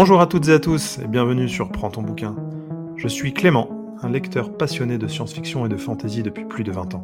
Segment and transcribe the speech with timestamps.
[0.00, 2.36] Bonjour à toutes et à tous et bienvenue sur Prends ton bouquin.
[2.94, 3.68] Je suis Clément,
[4.00, 7.02] un lecteur passionné de science-fiction et de fantasy depuis plus de 20 ans.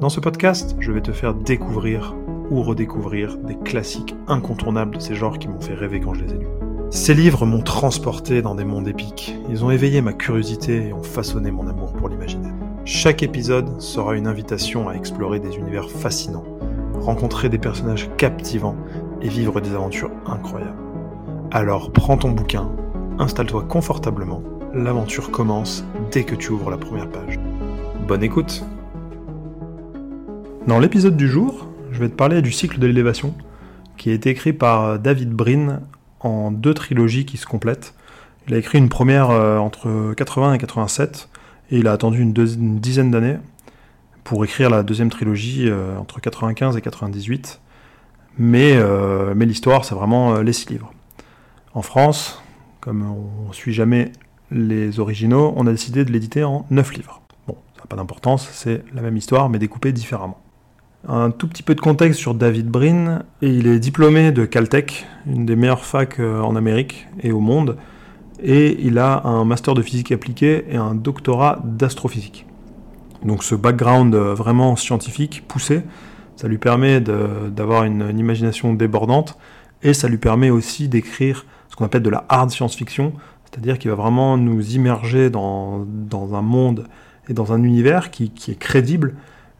[0.00, 2.14] Dans ce podcast, je vais te faire découvrir
[2.48, 6.34] ou redécouvrir des classiques incontournables de ces genres qui m'ont fait rêver quand je les
[6.34, 6.46] ai lus.
[6.90, 11.02] Ces livres m'ont transporté dans des mondes épiques, ils ont éveillé ma curiosité et ont
[11.02, 12.54] façonné mon amour pour l'imaginaire.
[12.84, 16.44] Chaque épisode sera une invitation à explorer des univers fascinants,
[17.00, 18.76] rencontrer des personnages captivants
[19.22, 20.91] et vivre des aventures incroyables.
[21.54, 22.70] Alors prends ton bouquin,
[23.18, 27.38] installe-toi confortablement, l'aventure commence dès que tu ouvres la première page.
[28.08, 28.64] Bonne écoute
[30.66, 33.34] Dans l'épisode du jour, je vais te parler du cycle de l'élévation,
[33.98, 35.80] qui a été écrit par David Brin
[36.20, 37.92] en deux trilogies qui se complètent.
[38.48, 41.28] Il a écrit une première euh, entre 80 et 87,
[41.70, 43.36] et il a attendu une, dizaine d'années
[44.24, 47.60] pour écrire la deuxième trilogie euh, entre 95 et 98.
[48.38, 50.94] Mais, euh, mais l'histoire, c'est vraiment les six livres.
[51.74, 52.42] En France,
[52.80, 54.12] comme on ne suit jamais
[54.50, 57.22] les originaux, on a décidé de l'éditer en 9 livres.
[57.46, 60.38] Bon, ça n'a pas d'importance, c'est la même histoire, mais découpée différemment.
[61.08, 65.46] Un tout petit peu de contexte sur David Brin, il est diplômé de Caltech, une
[65.46, 67.78] des meilleures facs euh, en Amérique et au monde,
[68.42, 72.44] et il a un master de physique appliquée et un doctorat d'astrophysique.
[73.24, 75.82] Donc ce background euh, vraiment scientifique, poussé,
[76.36, 79.38] ça lui permet d'avoir une imagination débordante,
[79.82, 83.90] et ça lui permet aussi d'écrire ce qu'on appelle de la hard science-fiction, c'est-à-dire qu'il
[83.90, 86.86] va vraiment nous immerger dans, un monde
[87.30, 89.14] et dans un univers qui, est crédible,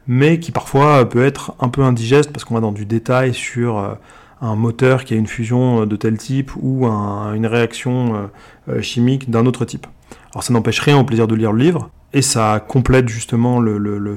[0.05, 3.79] mais qui parfois peut être un peu indigeste parce qu'on va dans du détail sur
[3.79, 3.95] euh,
[4.41, 8.27] un moteur qui a une fusion de tel type ou une réaction euh,
[8.69, 9.87] euh, chimique d'un autre type.
[10.33, 13.59] Alors ça n'empêche rien au plaisir de lire le livre, et ça complète justement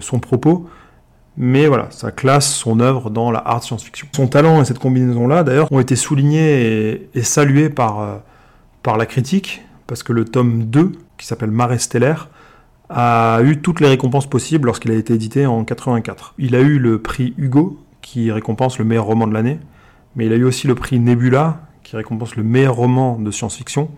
[0.01, 0.69] son propos,
[1.37, 4.09] mais voilà, ça classe son œuvre dans la hard science-fiction.
[4.15, 8.17] Son talent et cette combinaison-là, d'ailleurs, ont été soulignés et, salués par, euh,
[8.83, 12.31] par la critique, parce que le tome 2, qui s'appelle Marais stellaire,
[12.89, 16.35] a eu toutes les récompenses possibles lorsqu'il a été édité en 84.
[16.39, 19.59] Il a eu le prix Hugo, qui récompense le meilleur roman de l'année,
[20.15, 23.91] mais il a eu aussi le prix Nebula, qui récompense le meilleur roman de science-fiction,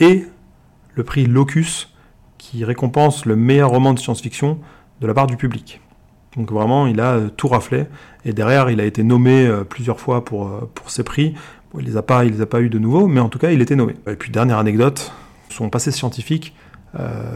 [0.00, 0.26] et
[0.94, 1.94] le prix Locus,
[2.38, 4.58] qui récompense le meilleur roman de science-fiction
[5.00, 5.80] de la part du public.
[6.36, 7.86] Donc vraiment, il a euh, tout raflé.
[8.24, 11.34] Et derrière, il a été nommé euh, plusieurs fois pour, euh, pour ses prix.
[11.74, 13.50] il ne les, a pas, les a pas eu de nouveau, mais en tout cas,
[13.50, 13.94] il était nommé.
[14.06, 15.12] Et puis, dernière anecdote,
[15.48, 16.54] son passé scientifique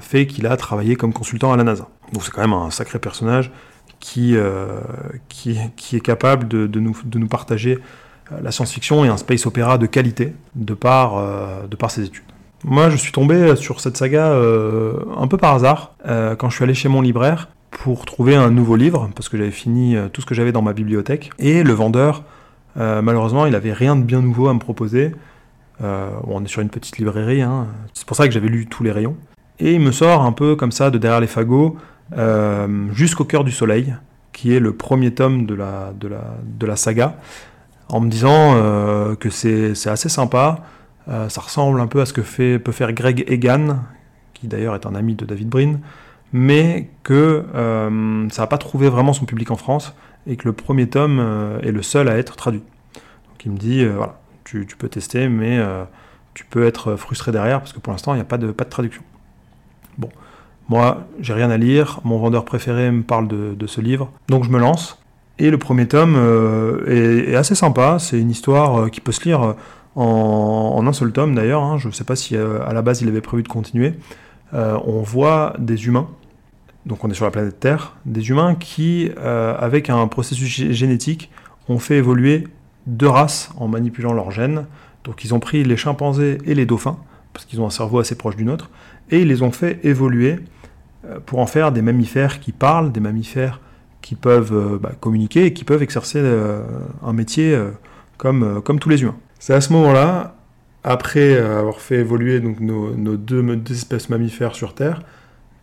[0.03, 1.89] fait qu'il a travaillé comme consultant à la NASA.
[2.13, 3.51] Donc c'est quand même un sacré personnage
[4.01, 4.37] qui,
[5.31, 7.79] qui, qui, est capable de, de, nous, de nous partager
[8.43, 12.25] la science-fiction et un space opéra de qualité de par, de par ses études.
[12.65, 16.75] Moi, je suis tombé sur cette saga un peu par hasard quand je suis allé
[16.75, 17.49] chez mon libraire
[17.83, 20.63] pour trouver un nouveau livre, parce que j'avais fini euh, tout ce que j'avais dans
[20.63, 21.31] ma bibliothèque.
[21.39, 22.25] Et le vendeur,
[22.79, 25.13] euh, malheureusement, il n'avait rien de bien nouveau à me proposer.
[25.83, 27.67] Euh, on est sur une petite librairie, hein.
[27.93, 29.15] c'est pour ça que j'avais lu tous les rayons.
[29.59, 31.77] Et il me sort un peu comme ça, de derrière les fagots,
[32.93, 33.95] jusqu'au cœur du soleil,
[34.33, 37.17] qui est le premier tome de la, saga,
[37.89, 38.55] en me disant
[39.19, 40.61] que c'est assez sympa,
[41.07, 43.79] ça ressemble un peu à ce que fait, peut faire Greg Egan,
[44.35, 45.79] qui d'ailleurs est un ami de David Brin,
[46.33, 49.95] mais que euh, ça n'a pas trouvé vraiment son public en France
[50.27, 52.63] et que le premier tome euh, est le seul à être traduit.
[52.95, 55.61] Donc il me dit, euh, voilà, tu, peux tester, mais
[56.35, 58.65] tu peux être frustré derrière parce que pour l'instant, il n'y a pas de, pas
[58.65, 59.03] de traduction.
[59.99, 60.09] Bon,
[60.69, 64.51] moi, j'ai rien à lire, mon vendeur préféré me parle de, ce livre, donc je
[64.51, 65.01] me lance.
[65.39, 66.17] Et le premier tome
[66.87, 69.55] est, assez sympa, c'est une histoire qui peut se lire
[69.97, 71.79] en, un seul tome d'ailleurs, hein.
[71.79, 73.95] je ne sais pas si à la base il avait prévu de continuer.
[74.53, 76.09] On voit des humains
[76.87, 81.31] donc on est sur la planète Terre, des humains qui, euh, avec un processus génétique,
[81.69, 82.47] ont fait évoluer
[82.87, 84.67] deux races en manipulant leurs gènes.
[85.03, 86.97] Donc ils ont pris les chimpanzés et les dauphins,
[87.33, 88.71] parce qu'ils ont un cerveau assez proche du nôtre,
[89.11, 90.39] et ils les ont fait évoluer
[91.05, 93.61] euh, pour en faire des mammifères qui parlent, des mammifères
[94.01, 96.23] qui peuvent euh, bah, communiquer et qui peuvent exercer
[97.03, 97.61] un métier
[98.17, 99.17] comme, comme tous les humains.
[99.41, 100.36] C'est à ce moment-là,
[100.87, 105.03] après avoir fait évoluer donc, nos, deux, espèces mammifères sur Terre,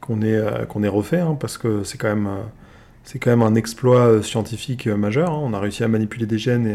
[0.01, 4.07] qu'on ait, euh, refait, hein, parce que c'est quand même euh, quand même un exploit
[4.07, 5.31] euh, scientifique majeur.
[5.31, 5.39] Hein.
[5.41, 6.67] On a réussi à manipuler des gènes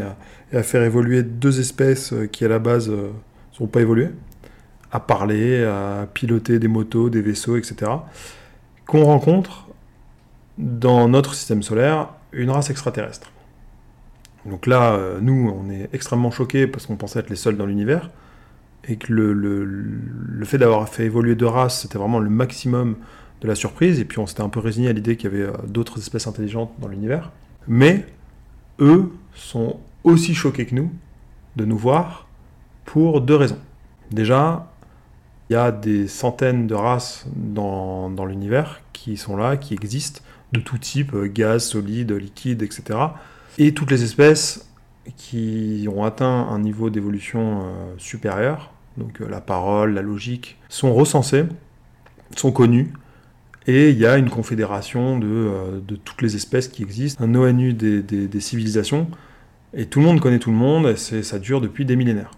[0.51, 3.09] et à, faire évoluer deux espèces qui, à la base, ne
[3.51, 4.09] sont pas évoluées,
[4.91, 7.91] à parler, à piloter des motos, des vaisseaux, etc.
[8.87, 9.67] Qu'on rencontre
[10.57, 13.31] dans notre système solaire une race extraterrestre.
[14.45, 18.09] Donc là, nous, on est extrêmement choqués parce qu'on pensait être les seuls dans l'univers,
[18.87, 22.95] et que le, le, fait d'avoir fait évoluer deux races, c'était vraiment le maximum
[23.41, 25.45] de la surprise, et puis on s'était un peu résigné à l'idée qu'il y avait
[25.45, 27.31] euh, d'autres espèces intelligentes dans l'univers.
[27.67, 28.05] Mais
[28.79, 30.91] eux sont aussi choqués que nous
[31.55, 32.27] de nous voir
[32.85, 33.59] pour deux raisons.
[34.11, 34.71] Déjà,
[35.49, 40.21] il y a des centaines de races dans, dans l'univers qui sont là, qui existent,
[40.51, 42.99] de tout type, euh, gaz, solide, liquide, etc.
[43.57, 44.68] Et toutes les espèces
[45.17, 50.93] qui ont atteint un niveau d'évolution euh, supérieur, donc euh, la parole, la logique, sont
[50.93, 51.45] recensées,
[52.35, 52.91] sont connues,
[53.67, 57.73] et il y a une confédération de, de, toutes les espèces qui existent, un ONU
[57.73, 59.07] des, des, civilisations,
[59.73, 62.31] et tout le monde connaît tout le monde, et ça dure depuis des millénaires.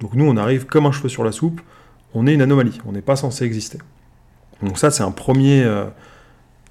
[0.00, 1.60] Donc nous, on arrive comme un cheveu sur la soupe,
[2.14, 3.78] on est une anomalie, on n'est pas censé exister.
[4.62, 5.84] Donc ça, c'est un premier, euh,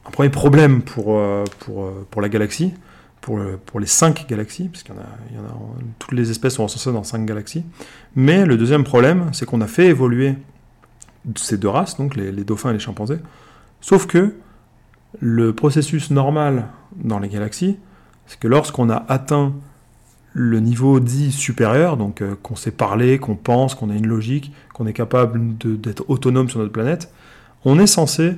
[0.06, 2.74] un premier problème pour, euh, pour, euh, pour la galaxie,
[3.22, 5.56] pour, pour les cinq galaxies, parce qu'il y en a,
[6.00, 7.66] toutes les espèces sont recensées dans cinq galaxies.
[8.16, 10.36] Mais le deuxième problème, c'est qu'on a fait évoluer
[11.36, 13.20] ces deux races, donc les, les dauphins et les chimpanzés,
[13.82, 14.36] sauf que
[15.20, 17.78] le processus normal dans les galaxies,
[18.28, 19.54] c'est que lorsqu'on a atteint
[20.34, 24.52] le niveau dit supérieur, donc euh, qu'on sait parler, qu'on pense, qu'on a une logique,
[24.74, 27.10] qu'on est capable d'être autonome sur notre planète,
[27.64, 28.36] on est censé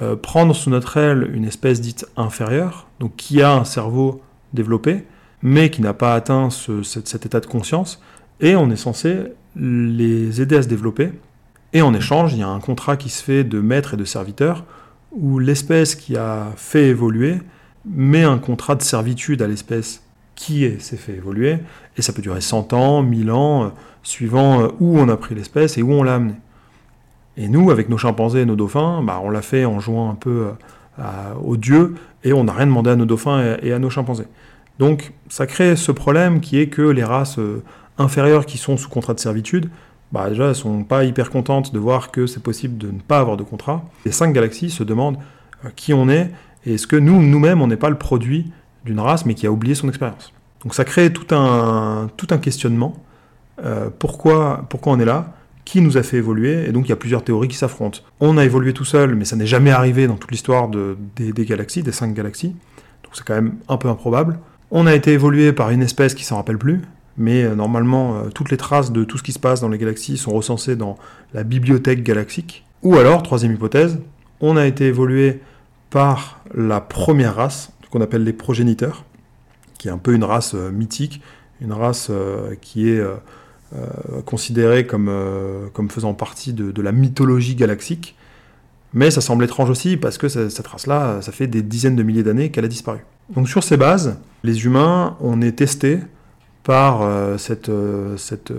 [0.00, 4.22] euh, prendre sous notre aile une espèce dite inférieure, donc qui a un cerveau
[4.54, 5.04] développé,
[5.42, 8.00] mais qui n'a pas atteint ce, cet, état de conscience,
[8.40, 9.18] et on est censé
[9.54, 11.10] les aider à se développer.
[11.74, 14.04] Et en échange, il y a un contrat qui se fait de maître et de
[14.04, 14.64] serviteur,
[15.10, 17.38] où l'espèce qui a fait évoluer
[17.84, 20.02] met un contrat de servitude à l'espèce
[20.34, 21.58] qui s'est fait évoluer,
[21.96, 23.68] et ça peut durer 100 ans, 1000 ans, euh,
[24.02, 26.34] suivant euh, où on a pris l'espèce et où on l'a amené.
[27.36, 30.14] Et nous, avec nos chimpanzés et nos dauphins, bah, on l'a fait en jouant un
[30.14, 30.48] peu
[30.98, 31.02] euh,
[31.42, 31.94] aux dieux,
[32.24, 34.26] et on n'a rien demandé à nos dauphins et, à nos chimpanzés.
[34.78, 37.38] Donc ça crée ce problème qui est que les races
[37.98, 39.70] inférieures qui sont sous contrat de servitude,
[40.12, 43.18] bah, déjà elles sont pas hyper contentes de voir que c'est possible de ne pas
[43.18, 43.84] avoir de contrat.
[44.04, 45.16] Les cinq galaxies se demandent
[45.74, 46.30] qui on est,
[46.66, 48.52] et est-ce que nous, nous-mêmes, on n'est pas le produit
[48.84, 50.32] d'une race, mais qui a oublié son expérience.
[50.62, 52.94] Donc ça crée tout un, tout un questionnement.
[53.64, 55.34] Euh, pourquoi, pourquoi on est là
[55.72, 58.00] Qui nous a fait évoluer Et donc il y a plusieurs théories qui s'affrontent.
[58.20, 61.46] On a évolué tout seul, mais ça n'est jamais arrivé dans toute l'histoire de, des,
[61.46, 62.50] galaxies, des cinq galaxies.
[63.02, 64.38] Donc c'est quand même un peu improbable.
[64.70, 66.82] On a été évolué par une espèce qui s'en rappelle plus,
[67.16, 69.78] mais euh, normalement euh, toutes les traces de tout ce qui se passe dans les
[69.78, 70.98] galaxies sont recensées dans
[71.32, 72.66] la bibliothèque galaxique.
[72.82, 73.98] Ou alors, troisième hypothèse,
[74.42, 75.40] on a été évolué
[75.88, 79.06] par la première race, qu'on appelle les progéniteurs,
[79.78, 81.22] qui est un peu une race euh, mythique,
[81.62, 82.10] une race
[82.60, 83.00] qui est
[83.74, 85.10] euh, considérée comme,
[85.72, 88.16] comme faisant partie de, la mythologie galaxique.
[88.94, 92.22] Mais ça semble étrange aussi parce que cette race-là, ça fait des dizaines de milliers
[92.22, 92.98] d'années qu'elle a disparu.
[93.34, 96.00] Donc sur ces bases, les humains, on est testés
[96.62, 97.08] par
[97.38, 97.70] cette,
[98.18, 98.52] cette,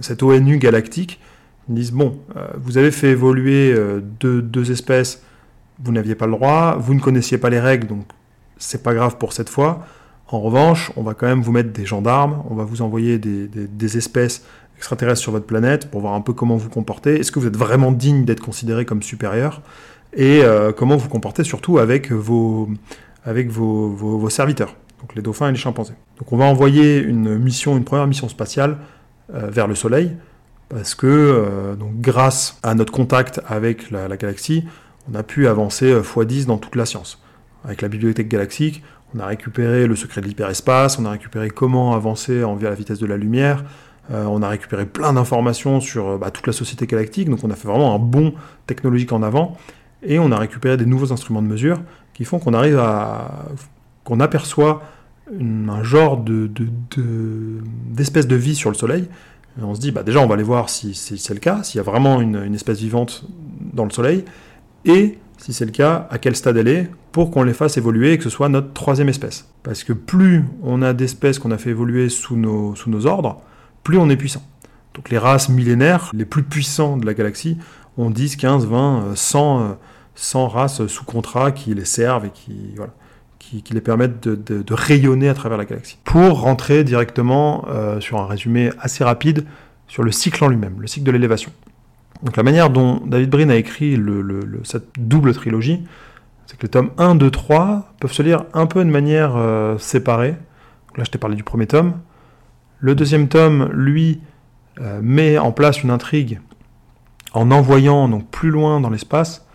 [0.00, 1.18] cette, ONU galactique.
[1.70, 2.18] Ils disent, bon,
[2.58, 3.74] vous avez fait évoluer
[4.20, 5.22] deux, deux espèces,
[5.82, 8.04] vous n'aviez pas le droit, vous ne connaissiez pas les règles, donc
[8.58, 9.86] c'est pas grave pour cette fois.
[10.28, 13.96] En revanche, on va quand même vous mettre des gendarmes, on va vous envoyer des,
[13.96, 14.44] espèces
[14.76, 17.20] extraterrestres sur votre planète pour voir un peu comment vous comportez.
[17.20, 19.60] Est-ce que vous êtes vraiment digne d'être considéré comme supérieur?
[20.14, 22.68] Et euh, comment vous comportez surtout avec vos,
[24.30, 25.94] serviteurs, donc les dauphins et les chimpanzés.
[26.18, 28.78] Donc on va envoyer une mission, une première mission spatiale
[29.34, 30.16] euh, vers le Soleil,
[30.70, 34.64] parce que euh, grâce à notre contact avec la, la galaxie,
[35.10, 37.20] on a pu avancer x10 dans toute la science
[37.64, 38.82] avec la bibliothèque galactique,
[39.14, 42.74] on a récupéré le secret de l'hyperespace, on a récupéré comment avancer en via la
[42.74, 43.64] vitesse de la lumière,
[44.10, 47.50] euh, on a récupéré plein d'informations sur euh, bah, toute la société galactique, donc on
[47.50, 48.34] a fait vraiment un bond
[48.66, 49.56] technologique en avant,
[50.02, 51.80] et on a récupéré des nouveaux instruments de mesure
[52.12, 53.46] qui font qu'on arrive à...
[54.04, 54.82] qu'on aperçoit
[55.40, 56.50] un genre de,
[57.90, 59.08] d'espèce de, vie sur le Soleil.
[59.60, 61.78] On se dit, bah, déjà, on va aller voir si, si c'est le cas, s'il
[61.78, 63.24] y a vraiment une, une espèce vivante
[63.72, 64.24] dans le Soleil,
[64.84, 68.12] et si c'est le cas, à quel stade elle est, pour qu'on les fasse évoluer
[68.12, 69.48] et que ce soit notre troisième espèce?
[69.62, 73.42] Parce que plus on a d'espèces qu'on a fait évoluer sous nos, sous nos ordres,
[73.82, 74.42] plus on est puissant.
[74.94, 77.58] Donc les races millénaires, les plus puissants de la galaxie,
[77.98, 79.78] ont 10, 15, 20, 100,
[80.14, 82.92] 100 races sous contrat qui les servent et qui, voilà,
[83.38, 85.98] qui, les permettent de, rayonner à travers la galaxie.
[86.04, 89.44] Pour rentrer directement euh, sur un résumé assez rapide
[89.86, 91.52] sur le cycle en lui-même, le cycle de l'élévation.
[92.24, 94.00] Donc la manière dont David Brin a écrit
[94.64, 95.84] cette double trilogie,
[96.46, 99.76] c'est que les tomes 1, 2, 3 peuvent se lire un peu de manière euh,
[99.78, 100.34] séparée.
[100.96, 102.00] Là, je t'ai parlé du premier tome.
[102.78, 104.20] Le deuxième tome, lui,
[104.80, 106.40] euh, met en place une intrigue
[107.34, 109.46] en envoyant donc plus loin dans l'espace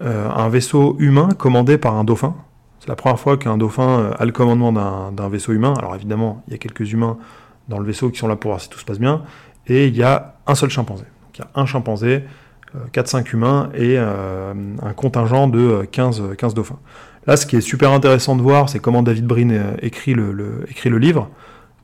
[0.00, 2.34] euh, un vaisseau humain commandé par un dauphin.
[2.80, 4.72] C'est la première fois qu'un dauphin a le commandement
[5.12, 5.74] d'un vaisseau humain.
[5.78, 7.18] Alors évidemment, il y a quelques humains
[7.68, 9.22] dans le vaisseau qui sont là pour voir si tout se passe bien.
[9.66, 11.04] Et il y a un seul chimpanzé.
[11.38, 12.24] Y a un chimpanzé,
[12.92, 16.78] 4-5 euh, humains et euh, un contingent de 15, euh, 15 dauphins.
[17.26, 19.48] Là, ce qui est super intéressant de voir, c'est comment David Brin
[19.80, 21.30] écrit le, écrit le livre,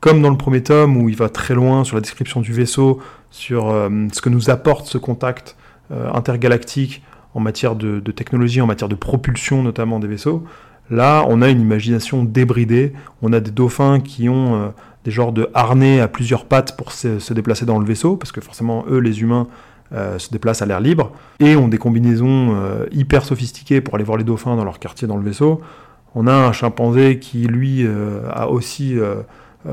[0.01, 3.01] comme dans le premier tome où il va très loin sur la description du vaisseau,
[3.31, 3.73] sur
[4.13, 5.57] ce que nous apporte ce contact
[5.91, 7.03] intergalactique
[7.33, 10.45] en matière de, technologie, en matière de propulsion notamment des vaisseaux.
[10.91, 12.93] Là, on a une imagination débridée,
[13.23, 17.33] on a des dauphins qui ont des genres de harnais à plusieurs pattes pour se,
[17.33, 19.47] déplacer dans le vaisseau, parce que forcément, eux, les humains,
[19.93, 24.05] euh, se déplacent à l'air libre, et ont des combinaisons euh, hyper sophistiquées pour aller
[24.05, 25.61] voir les dauphins dans leur quartier dans le vaisseau.
[26.15, 27.87] On a un chimpanzé qui, lui,
[28.33, 28.97] a aussi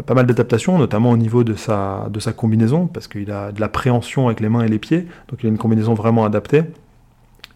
[0.06, 4.28] pas mal d'adaptations, notamment au niveau de sa, combinaison, parce qu'il a de la préhension
[4.28, 6.64] avec les mains et les pieds, donc il a une combinaison vraiment adaptée.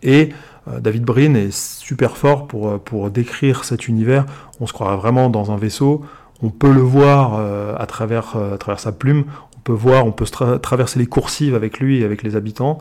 [0.03, 0.29] Et
[0.67, 4.25] euh, David Brin est super fort pour, euh, pour décrire cet univers.
[4.59, 6.03] On se croirait vraiment dans un vaisseau.
[6.43, 9.25] On peut le voir euh, à, travers, à travers sa plume.
[9.57, 10.25] On peut voir, on peut
[10.61, 12.79] traverser les coursives avec lui et avec les habitants.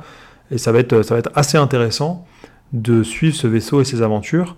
[0.50, 2.26] Et ça va, être, assez intéressant
[2.72, 4.56] de suivre ce vaisseau et ses aventures,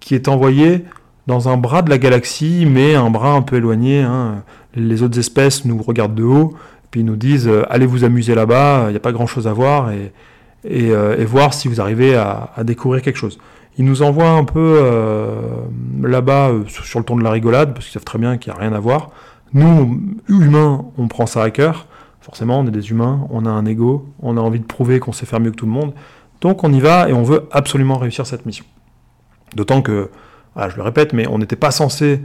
[0.00, 0.84] qui est envoyé
[1.26, 4.00] dans un bras de la galaxie, mais un bras un peu éloigné.
[4.00, 4.42] Hein.
[4.74, 6.54] Les autres espèces nous regardent de haut,
[6.90, 9.90] puis nous disent allez vous amuser là-bas, il n'y a pas grand-chose à voir,
[10.64, 13.38] euh, et, voir si vous arrivez à, découvrir quelque chose.
[13.78, 15.40] Ils nous envoient un peu euh,
[16.02, 18.58] là-bas euh, sur le ton de la rigolade, parce qu'ils savent très bien qu'il n'y
[18.58, 19.10] a rien à voir.
[19.54, 21.86] Nous, humains, on prend ça à cœur.
[22.20, 25.12] Forcément, on est des humains, on a un ego, on a envie de prouver qu'on
[25.12, 25.94] sait faire mieux que tout le monde.
[26.40, 28.66] Donc on y va et on veut absolument réussir cette mission.
[29.54, 30.10] D'autant que,
[30.56, 32.20] je le répète, mais on n'était pas censé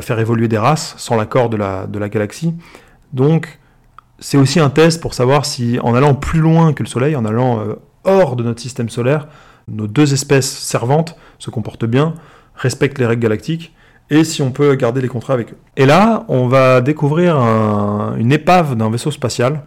[0.00, 2.54] faire évoluer des races sans l'accord de la, galaxie.
[3.12, 3.58] Donc
[4.18, 7.24] c'est aussi un test pour savoir si, en allant plus loin que le Soleil, en
[7.24, 7.74] allant euh,
[8.04, 9.28] hors de notre système solaire,
[9.68, 12.14] nos deux espèces servantes se comportent bien,
[12.54, 13.74] respectent les règles galactiques,
[14.10, 15.58] et si on peut garder les contrats avec eux.
[15.76, 19.64] Et là, on va découvrir une épave d'un vaisseau spatial,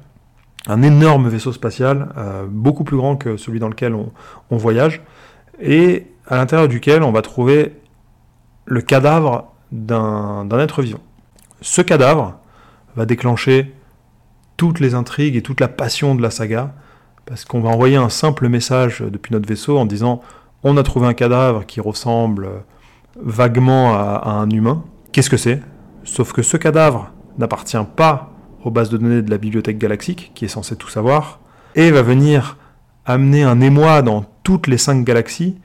[0.68, 4.12] un énorme vaisseau spatial, euh, beaucoup plus grand que celui dans lequel on,
[4.52, 5.02] on voyage,
[5.60, 7.74] et à l'intérieur duquel on va trouver
[8.66, 11.00] le cadavre d'un être vivant.
[11.62, 12.38] Ce cadavre
[12.96, 13.74] va déclencher
[14.58, 16.74] toutes les intrigues et toute la passion de la saga,
[17.28, 20.22] parce qu'on va envoyer un simple message depuis notre vaisseau en disant
[20.64, 22.50] on a trouvé un cadavre qui ressemble
[23.22, 24.84] vaguement à, un humain.
[25.12, 25.62] Qu'est-ce que c'est?
[26.04, 28.32] Sauf que ce cadavre n'appartient pas
[28.64, 31.40] aux bases de données de la bibliothèque galaxique, qui est censée tout savoir,
[31.76, 32.58] et va venir
[33.06, 35.58] amener un émoi dans toutes les cinq galaxies,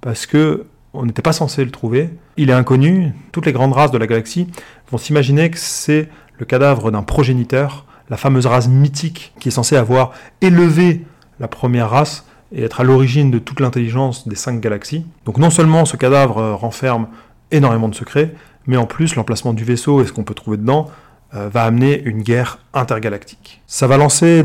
[0.00, 2.10] parce que on n'était pas censé le trouver.
[2.36, 3.12] Il est inconnu.
[3.32, 4.46] Toutes les grandes races de la galaxie
[4.90, 9.74] vont s'imaginer que c'est le cadavre d'un progéniteur la fameuse race mythique qui est censée
[9.74, 11.06] avoir élevé
[11.40, 15.06] la première race et être à l'origine de toute l'intelligence des cinq galaxies.
[15.24, 17.06] Donc non seulement ce cadavre euh, renferme
[17.52, 18.34] énormément de secrets,
[18.66, 20.90] mais en plus l'emplacement du vaisseau et ce qu'on peut trouver dedans
[21.32, 23.62] euh, va amener une guerre intergalactique.
[23.66, 24.44] Ça va lancer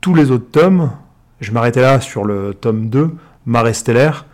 [0.00, 0.90] tous les autres tomes.
[1.40, 3.14] Je m'arrêtais là sur le tome 2,
[3.46, 4.26] Marée stellaire,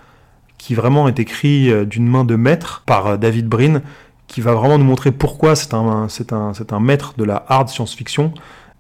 [0.57, 3.83] qui vraiment est écrit euh, d'une main de maître par David Brin,
[4.27, 8.33] qui va vraiment nous montrer pourquoi c'est un, un, un maître de la hard science-fiction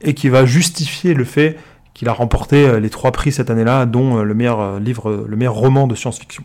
[0.02, 1.57] et qui va justifier le fait
[1.95, 5.26] qu'il a remporté euh, les trois prix cette année-là, dont euh, le meilleur euh, livre,
[5.28, 6.45] le meilleur roman de science-fiction.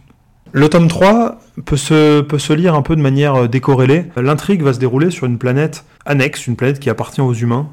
[0.52, 4.06] Le tome 3 peut se, peut se lire un peu de manière décorrélée.
[4.16, 7.68] L'intrigue va se dérouler sur une planète annexe, une planète qui appartient aux humains,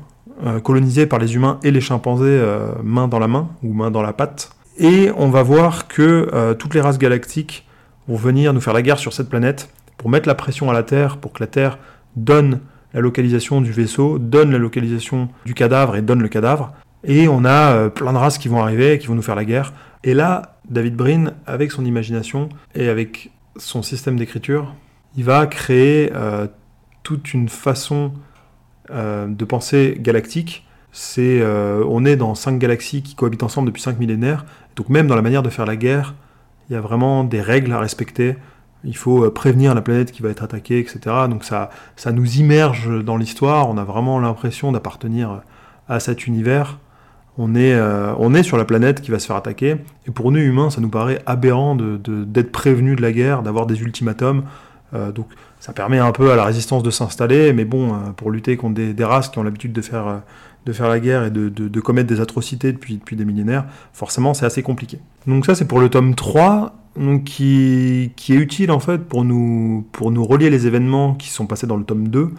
[0.64, 2.44] colonisée par les humains et les chimpanzés
[2.82, 4.50] main dans la main ou main dans la patte.
[4.78, 7.68] Et on va voir que toutes les races galactiques
[8.08, 10.82] vont venir nous faire la guerre sur cette planète pour mettre la pression à la
[10.82, 11.78] Terre, pour que la Terre
[12.16, 12.58] donne
[12.94, 16.72] la localisation du vaisseau, donne la localisation du cadavre et donne le cadavre.
[17.04, 19.44] Et on a euh, plein de races qui vont arriver, qui vont nous faire la
[19.44, 19.72] guerre.
[20.04, 24.74] Et là, David Brin, avec son imagination et avec son système d'écriture,
[25.16, 26.46] il va créer euh,
[27.02, 28.12] toute une façon
[28.90, 30.66] euh, de penser galactique.
[30.94, 34.44] C'est, on est dans cinq galaxies qui cohabitent ensemble depuis cinq millénaires.
[34.76, 36.14] Donc même dans la manière de faire la guerre,
[36.68, 38.36] il y a vraiment des règles à respecter
[38.84, 41.00] il faut euh, prévenir la planète qui va être attaquée, etc.
[41.28, 45.42] Donc ça, ça nous immerge dans l'histoire, on a vraiment l'impression d'appartenir
[45.88, 46.78] à cet univers.
[47.38, 50.30] On est, euh, on est sur la planète qui va se faire attaquer, et pour
[50.32, 54.44] nous humains, ça nous paraît aberrant d'être de, prévenus de la guerre, d'avoir des ultimatums.
[54.94, 58.56] Euh, donc ça permet un peu à la résistance de s'installer, mais bon, pour lutter
[58.56, 60.22] contre des, races qui ont l'habitude de faire,
[60.66, 64.34] de faire la guerre et de, de, commettre des atrocités depuis, depuis des millénaires, forcément
[64.34, 64.98] c'est assez compliqué.
[65.26, 69.86] Donc ça c'est pour le tome 3, donc qui, est utile en fait pour nous,
[69.92, 72.30] pour nous relier les événements qui sont passés dans le tome 2,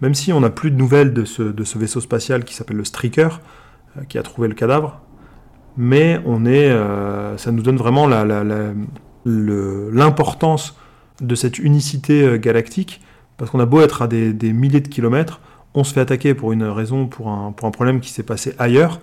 [0.00, 3.40] même si on n'a plus de nouvelles de ce, vaisseau spatial qui s'appelle le Streaker,
[3.96, 5.00] euh, qui a trouvé le cadavre,
[5.76, 8.06] mais on est, euh, ça nous donne vraiment
[9.24, 10.76] l'importance
[11.20, 13.00] de cette unicité euh, galactique,
[13.38, 15.40] parce qu'on a beau être à des, milliers de kilomètres,
[15.74, 19.00] on se fait attaquer pour une raison, pour un problème qui s'est passé ailleurs,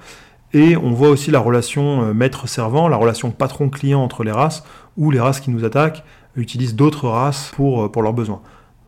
[0.54, 4.64] et on voit aussi la relation maître-servant, la relation patron-client entre les races,
[4.98, 6.04] où les races qui nous attaquent
[6.36, 8.42] utilisent d'autres races pour, euh, pour leurs besoins.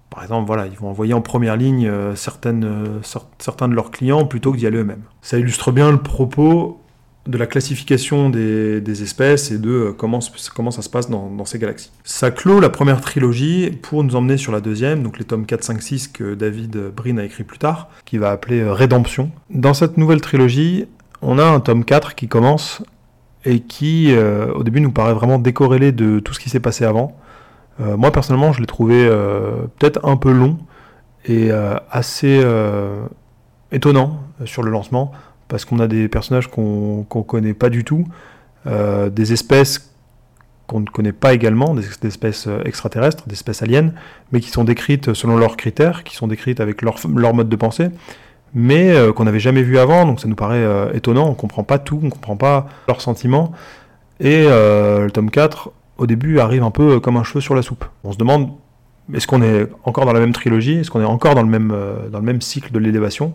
[0.10, 3.00] Par exemple, voilà, ils vont envoyer en première ligne certaines,
[3.39, 5.03] certains de leurs clients plutôt que d'y aller eux-mêmes.
[5.22, 6.82] Ça illustre bien le propos
[7.27, 10.20] de la classification des, espèces et de euh, comment,
[10.56, 11.91] comment ça se passe dans, ces galaxies.
[12.03, 15.63] Ça clôt la première trilogie pour nous emmener sur la deuxième, donc les tomes 4,
[15.63, 19.32] 5, 6 que David Brin a écrit plus tard, qui va appeler euh, Rédemption.
[19.50, 20.88] Dans cette nouvelle trilogie,
[21.21, 22.83] on a un tome 4 qui commence
[23.45, 26.85] et qui, euh, au début, nous paraît vraiment décorrélé de tout ce qui s'est passé
[26.85, 27.17] avant.
[27.79, 29.09] moi, personnellement, je l'ai trouvé
[29.79, 30.59] peut-être un peu long
[31.25, 31.49] et
[31.89, 32.45] assez
[33.71, 35.13] étonnant sur le lancement
[35.51, 38.07] parce qu'on a des personnages qu'on ne connaît pas du tout,
[38.67, 39.93] euh, des espèces
[40.65, 43.91] qu'on ne connaît pas également, des, espèces euh, extraterrestres, des espèces aliens,
[44.31, 46.95] mais qui sont décrites selon leurs critères, qui sont décrites avec leur,
[47.33, 47.89] mode de pensée,
[48.53, 51.63] mais euh, qu'on n'avait jamais vu avant, donc ça nous paraît étonnant, on ne comprend
[51.63, 53.51] pas tout, on ne comprend pas leurs sentiments,
[54.20, 57.86] et le tome 4, au début, arrive un peu comme un cheveu sur la soupe.
[58.03, 58.51] On se demande,
[59.13, 61.74] est-ce qu'on est encore dans la même trilogie, est-ce qu'on est encore dans le même,
[62.12, 63.34] dans le même cycle de l'élévation,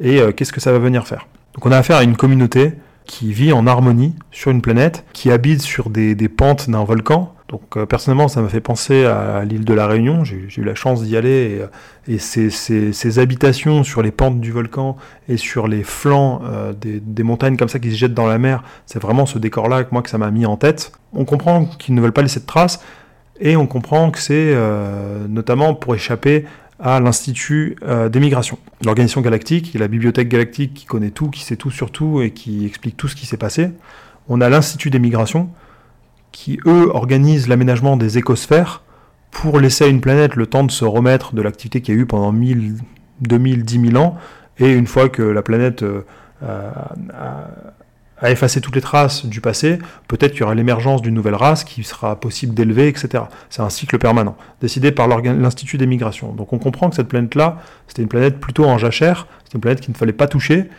[0.00, 1.26] et qu'est-ce que ça va venir faire?
[1.54, 2.72] Donc on a affaire à une communauté
[3.06, 7.32] qui vit en harmonie sur une planète, qui habite sur des, pentes d'un volcan.
[7.48, 10.24] Donc euh, personnellement, ça m'a fait penser à, l'île de la Réunion.
[10.24, 11.60] J'ai eu la chance d'y aller
[12.08, 14.96] et, euh, ces, habitations sur les pentes du volcan
[15.28, 18.64] et sur les flancs euh, des, montagnes comme ça qui se jettent dans la mer,
[18.84, 20.92] c'est vraiment ce décor-là que moi que ça m'a mis en tête.
[21.12, 22.84] On comprend qu'ils ne veulent pas laisser de traces
[23.38, 24.54] et on comprend que c'est
[25.28, 26.46] notamment pour échapper
[26.78, 28.58] à l'Institut euh, des migrations.
[28.84, 32.66] L'organisation galactique, la bibliothèque galactique qui connaît tout, qui sait tout sur tout et qui
[32.66, 33.70] explique tout ce qui s'est passé.
[34.28, 35.50] On a l'Institut des migrations
[36.32, 38.82] qui, eux, organisent l'aménagement des écosphères
[39.30, 42.00] pour laisser à une planète le temps de se remettre de l'activité qu'il y a
[42.00, 42.76] eu pendant 1000,
[43.20, 44.18] 2000, 10 000 ans.
[44.58, 46.02] Et une fois que la planète euh,
[46.42, 47.50] a,
[48.20, 51.64] à effacer toutes les traces du passé, peut-être qu'il y aura l'émergence d'une nouvelle race
[51.64, 53.24] qui sera possible d'élever, etc.
[53.50, 56.32] C'est un cycle permanent, décidé par l'Institut des migrations.
[56.32, 59.80] Donc on comprend que cette planète-là, c'était une planète plutôt en jachère, c'était une planète
[59.80, 60.70] qu'il ne fallait pas toucher,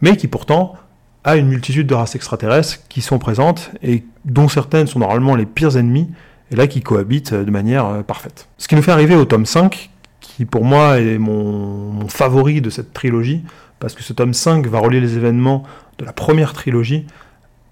[0.00, 0.74] mais qui pourtant
[1.22, 5.46] a une multitude de races extraterrestres qui sont présentes et dont certaines sont normalement les
[5.46, 6.10] pires ennemis,
[6.50, 8.48] et là qui cohabitent de manière euh, parfaite.
[8.58, 12.60] Ce qui nous fait arriver au tome 5, qui pour moi est mon, mon favori
[12.60, 13.44] de cette trilogie,
[13.78, 15.64] parce que ce tome 5 va relier les événements
[15.98, 17.06] de la première trilogie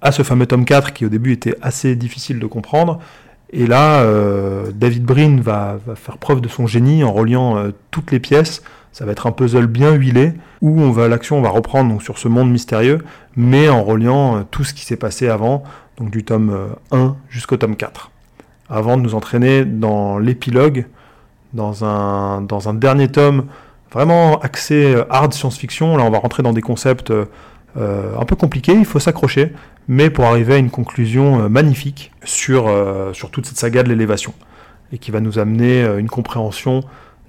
[0.03, 2.99] à ce fameux tome 4 qui au début était assez difficile de comprendre.
[3.53, 8.11] Et là, euh, David Brin va, faire preuve de son génie en reliant euh, toutes
[8.11, 8.63] les pièces.
[8.93, 12.29] Ça va être un puzzle bien huilé où on va l'action va reprendre sur ce
[12.29, 12.99] monde mystérieux,
[13.37, 15.63] mais en reliant euh, tout ce qui s'est passé avant,
[15.99, 18.11] donc du tome 1 jusqu'au tome 4.
[18.69, 20.87] Avant de nous entraîner dans l'épilogue,
[21.53, 23.45] dans un, dans un dernier tome
[23.93, 25.99] vraiment axé hard science-fiction.
[25.99, 27.13] Là, on va rentrer dans des concepts
[27.77, 29.53] euh, un peu compliqué, il faut s'accrocher,
[29.89, 33.89] mais pour arriver à une conclusion euh, magnifique sur, euh, sur toute cette saga de
[33.89, 34.35] l'élévation,
[34.93, 36.83] et qui va nous amener une compréhension,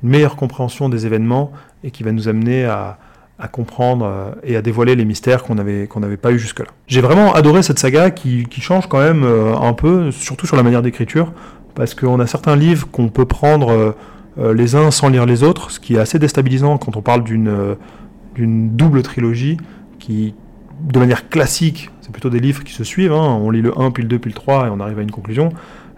[0.03, 1.53] une meilleure compréhension des événements,
[1.83, 2.97] et qui va nous amener à,
[3.51, 6.69] comprendre et à dévoiler les mystères qu'on n'avait pas eu jusque-là.
[6.87, 10.81] J'ai vraiment adoré cette saga qui, change quand même un peu, surtout sur la manière
[10.81, 11.33] d'écriture,
[11.75, 13.95] parce qu'on a certains livres qu'on peut prendre
[14.37, 17.75] les uns sans lire les autres, ce qui est assez déstabilisant quand on parle d'une
[18.35, 19.57] double trilogie
[20.03, 20.35] qui,
[20.81, 23.39] de manière classique, c'est plutôt des livres qui se suivent, hein.
[23.41, 25.11] on lit le 1, puis le 2, puis le 3, et on arrive à une
[25.11, 25.49] conclusion.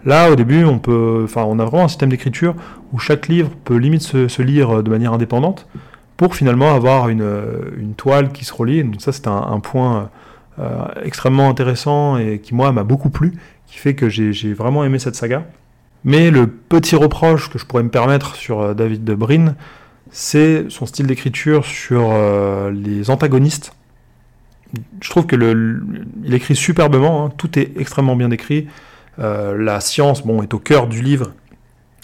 [0.04, 2.54] Là, au début, on, peut, on a vraiment un système d'écriture
[2.92, 5.66] où chaque livre peut limite se, lire de manière indépendante
[6.16, 7.28] pour finalement avoir une,
[7.76, 8.84] une toile qui se relie.
[8.84, 10.10] Donc ça, c'est un, point
[10.60, 13.32] euh, extrêmement intéressant et qui, moi, m'a beaucoup plu,
[13.66, 15.44] qui fait que j'ai vraiment aimé cette saga.
[16.04, 19.56] Mais le petit reproche que je pourrais me permettre sur euh, David de Brin,
[20.10, 23.74] c'est son style d'écriture sur euh, les antagonistes
[25.00, 25.36] je trouve que
[26.24, 27.32] il écrit superbement, hein.
[27.36, 28.66] tout est extrêmement bien décrit.
[29.18, 31.32] Euh, la science, bon, est au cœur du livre,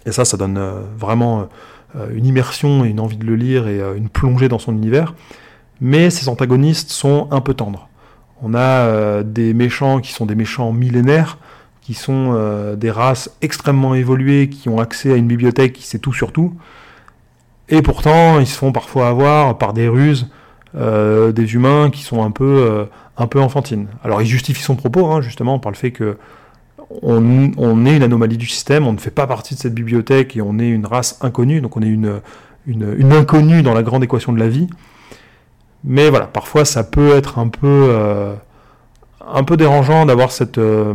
[0.07, 1.49] et ça, ça donne euh, vraiment
[1.97, 5.15] euh, une immersion et une envie de le lire et une plongée dans son univers.
[5.81, 7.89] Mais ces antagonistes sont un peu tendres.
[8.41, 11.39] On a des méchants qui sont des méchants millénaires,
[11.81, 16.13] qui sont des races extrêmement évoluées, qui ont accès à une bibliothèque qui sait tout
[16.13, 16.55] sur tout.
[17.69, 20.29] Et pourtant, ils se font parfois avoir par des ruses
[20.75, 22.85] euh, des humains qui sont un peu, euh,
[23.19, 23.89] un peu enfantines.
[24.03, 26.17] Alors il justifie son propos, hein, justement, par le fait que
[27.03, 30.43] on, est une anomalie du système, on ne fait pas partie de cette bibliothèque et
[30.43, 32.21] on est une race inconnue, donc on est une,
[32.67, 34.69] une, inconnue dans la grande équation de la vie.
[35.85, 38.35] Mais voilà, parfois ça peut être un peu, euh,
[39.27, 40.95] un peu dérangeant d'avoir cette, ce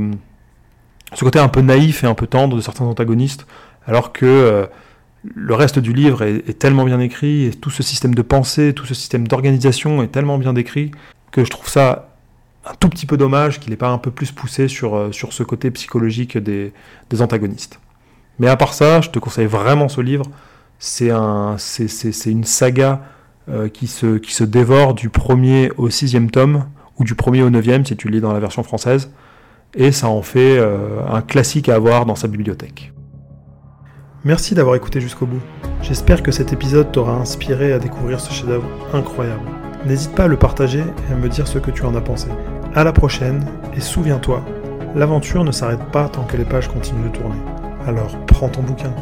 [1.20, 3.48] côté un peu naïf et un peu tendre de certains antagonistes,
[3.88, 4.68] alors que
[5.36, 8.86] le reste du livre est, tellement bien écrit, et tout ce système de pensée, tout
[8.86, 10.92] ce système d'organisation est tellement bien décrit,
[11.32, 12.10] que je trouve ça
[12.66, 15.34] un tout petit peu dommage qu'il n'ait pas un peu plus poussé sur, euh, sur
[15.34, 16.74] ce côté psychologique des,
[17.20, 17.80] antagonistes.
[18.40, 20.26] Mais à part ça, je te conseille vraiment ce livre.
[20.80, 21.56] C'est un,
[22.26, 23.02] une saga
[23.50, 26.66] euh, qui, se, qui se dévore du premier au sixième tome,
[27.00, 29.12] ou du premier au neuvième si tu lis dans la version française,
[29.76, 32.92] et ça en fait euh, un classique à avoir dans sa bibliothèque.
[34.28, 35.40] Merci d'avoir écouté jusqu'au bout.
[35.82, 39.50] J'espère que cet épisode t'aura inspiré à découvrir ce chef-d'œuvre incroyable.
[39.86, 42.28] N'hésite pas à le partager et à me dire ce que tu en as pensé.
[42.76, 44.44] À la prochaine, et souviens-toi,
[44.96, 47.40] l'aventure ne s'arrête pas tant que les pages continuent de tourner.
[47.88, 48.94] Alors prends ton bouquin.